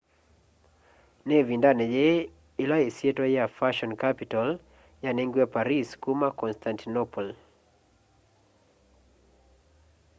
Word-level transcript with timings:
ni 1.25 1.35
ivindani 1.41 1.83
yii 1.95 2.21
ila 2.63 2.77
isyitwa 2.89 3.25
ya 3.37 3.45
fashion 3.57 3.91
capital 4.03 4.47
yanengiwe 5.03 5.45
paris 5.55 5.87
kuma 6.03 6.27
kwa 6.31 6.37
constantinople 6.39 7.29